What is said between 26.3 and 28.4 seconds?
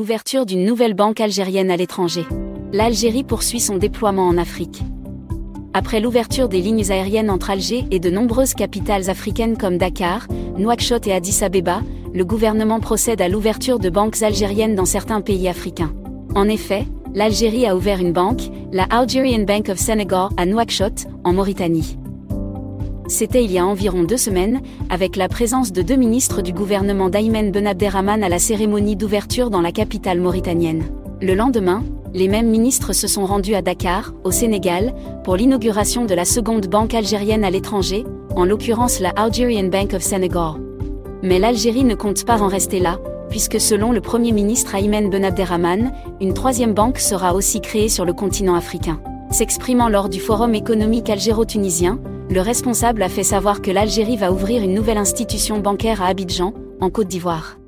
du gouvernement d'Aymen Ben Abderrahman à la